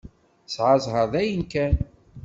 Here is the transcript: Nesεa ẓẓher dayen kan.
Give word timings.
Nesεa 0.45 0.75
ẓẓher 0.83 1.07
dayen 1.13 1.43
kan. 1.51 1.75